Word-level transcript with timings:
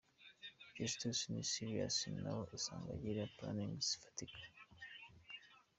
Justus 0.77 1.19
ni 1.31 1.41
seriuous 1.53 1.97
nawe 2.21 2.43
usanga 2.57 2.89
agira 2.95 3.31
planning 3.35 3.73
zifatika. 3.87 4.37